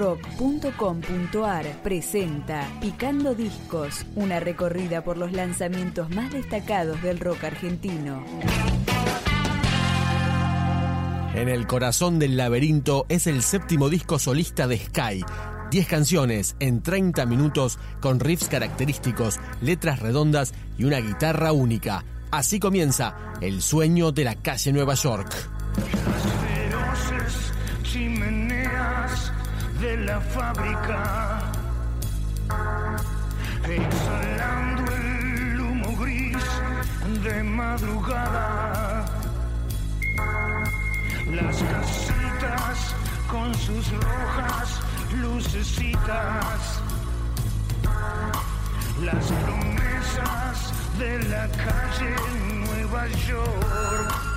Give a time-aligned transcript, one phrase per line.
[0.00, 8.24] rock.com.ar presenta Picando Discos, una recorrida por los lanzamientos más destacados del rock argentino.
[11.34, 15.22] En el corazón del laberinto es el séptimo disco solista de Sky.
[15.70, 22.06] 10 canciones en 30 minutos con riffs característicos, letras redondas y una guitarra única.
[22.30, 25.30] Así comienza El sueño de la calle Nueva York.
[29.80, 31.52] De la fábrica,
[33.66, 36.44] exhalando el humo gris
[37.24, 39.06] de madrugada.
[41.28, 42.94] Las casitas
[43.30, 44.80] con sus rojas
[45.18, 46.82] lucecitas,
[49.02, 52.16] las promesas de la calle
[52.66, 54.29] Nueva York.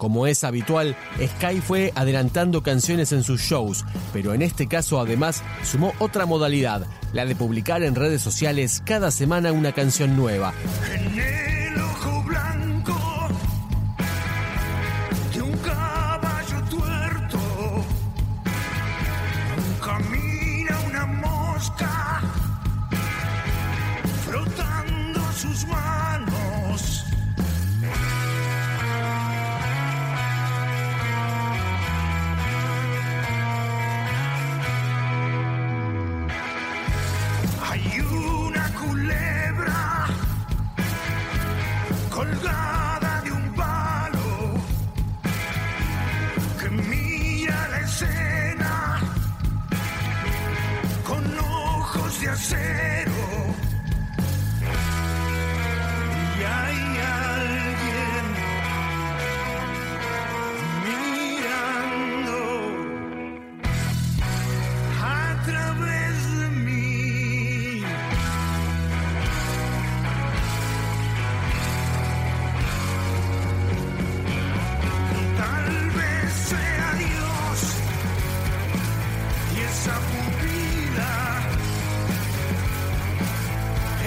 [0.00, 3.84] Como es habitual, Sky fue adelantando canciones en sus shows,
[4.14, 9.10] pero en este caso además sumó otra modalidad, la de publicar en redes sociales cada
[9.10, 10.54] semana una canción nueva.
[42.20, 44.28] Colgada de un palo
[46.60, 49.00] que mira la escena
[51.08, 52.89] con ojos de acero.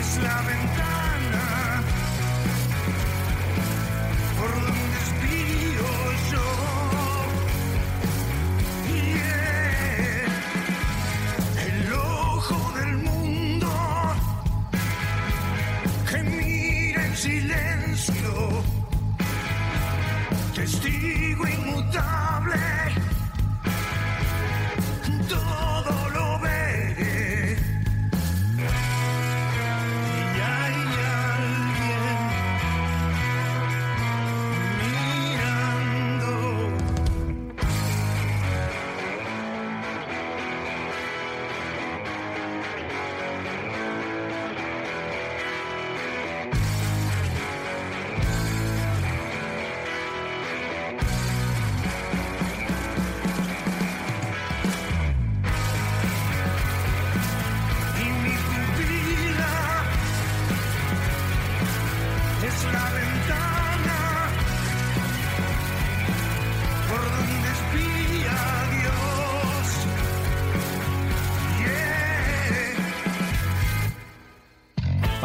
[0.00, 1.59] Es la ventana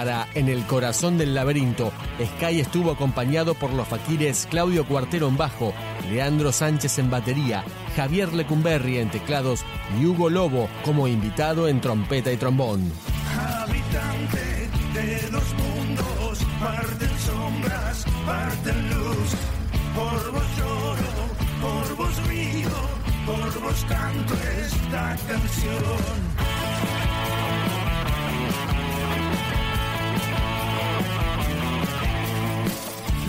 [0.00, 5.36] Para En el corazón del laberinto, Sky estuvo acompañado por los faquires Claudio Cuartero en
[5.36, 5.74] bajo,
[6.08, 7.64] Leandro Sánchez en batería,
[7.96, 9.60] Javier Lecumberri en teclados
[10.00, 12.90] y Hugo Lobo como invitado en trompeta y trombón.
[13.36, 19.34] habitante de dos mundos, parte en sombras, parte en luz.
[19.94, 21.10] Por vos lloro,
[21.60, 22.70] por vos río,
[23.26, 26.39] por vos canto esta canción.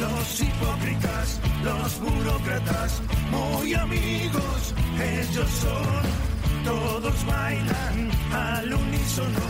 [0.01, 6.01] Los hipócritas, los burócratas, muy amigos, ellos son.
[6.65, 9.47] Todos bailan al unísono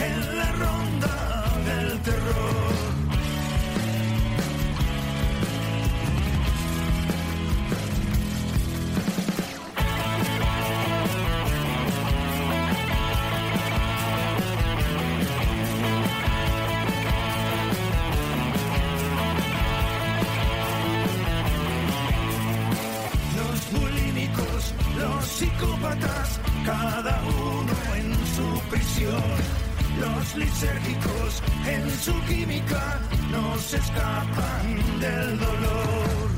[0.00, 2.91] en la ronda del terror.
[33.82, 36.28] Escapan del dolor.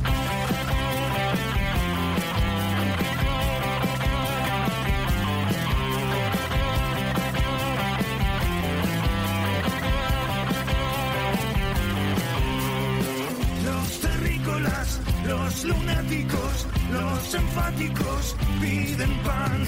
[13.65, 19.65] Los terrícolas, los lunáticos, los enfáticos piden pan.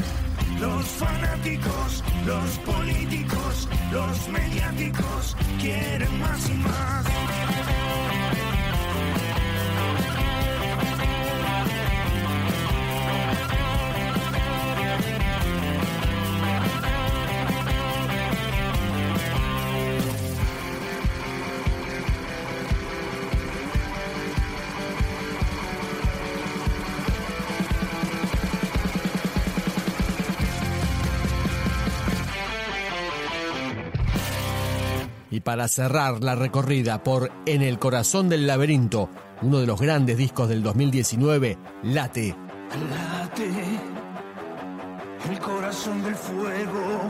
[0.61, 7.86] Los fanáticos, los políticos, los mediáticos quieren más y más.
[35.47, 39.09] Para cerrar la recorrida por En el corazón del laberinto,
[39.43, 42.35] uno de los grandes discos del 2019, Late.
[42.91, 43.49] Late
[45.31, 47.01] el corazón del fuego.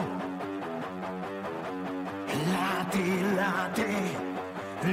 [2.53, 3.87] Late, late,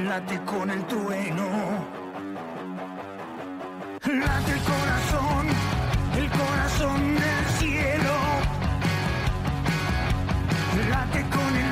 [0.04, 1.46] late con el trueno.
[4.04, 5.46] Late el corazón,
[6.16, 8.14] el corazón del cielo.
[10.88, 11.63] Late con el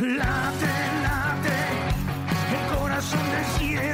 [0.00, 0.10] Late,
[1.04, 1.56] late,
[2.50, 3.93] el corazón del cielo.